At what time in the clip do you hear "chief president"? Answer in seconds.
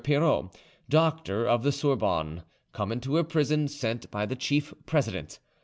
4.35-5.37